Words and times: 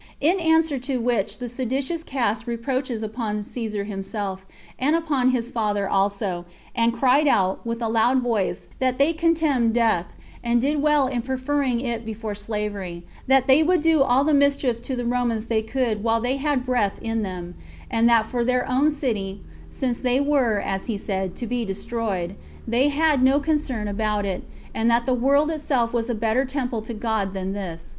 In 0.19 0.39
answer 0.39 0.79
to 0.79 0.97
which 0.99 1.37
the 1.37 1.47
seditious 1.47 2.03
cast 2.03 2.47
reproaches 2.47 3.03
upon 3.03 3.43
Caesar 3.43 3.83
himself, 3.83 4.47
and 4.79 4.95
upon 4.95 5.29
his 5.29 5.47
father 5.47 5.87
also, 5.87 6.43
and 6.75 6.91
cried 6.91 7.27
out, 7.27 7.63
with 7.63 7.83
a 7.83 7.87
loud 7.87 8.19
voice, 8.23 8.67
that 8.79 8.97
they 8.97 9.13
contemned 9.13 9.75
death, 9.75 10.07
and 10.43 10.59
did 10.59 10.81
well 10.81 11.05
in 11.05 11.21
preferring 11.21 11.81
it 11.81 12.03
before 12.03 12.33
slavery; 12.33 13.03
that 13.27 13.45
they 13.45 13.61
would 13.61 13.81
do 13.81 14.01
all 14.01 14.23
the 14.23 14.33
mischief 14.33 14.81
to 14.81 14.95
the 14.95 15.05
Romans 15.05 15.45
they 15.45 15.61
could 15.61 16.01
while 16.03 16.19
they 16.19 16.37
had 16.37 16.65
breath 16.65 16.97
in 16.99 17.21
them; 17.21 17.53
and 17.87 18.09
that 18.09 18.25
for 18.25 18.43
their 18.43 18.67
own 18.67 18.89
city, 18.89 19.41
since 19.69 19.99
they 19.99 20.19
were, 20.19 20.57
as 20.61 20.87
he 20.87 20.97
said, 20.97 21.35
to 21.35 21.45
be 21.45 21.63
destroyed, 21.63 22.33
they 22.67 22.87
had 22.87 23.21
no 23.21 23.39
concern 23.39 23.87
about 23.87 24.25
it, 24.25 24.41
and 24.73 24.89
that 24.89 25.05
the 25.05 25.13
world 25.13 25.51
itself 25.51 25.93
was 25.93 26.09
a 26.09 26.15
better 26.15 26.43
temple 26.43 26.81
to 26.81 26.95
God 26.95 27.35
than 27.35 27.53
this. 27.53 27.89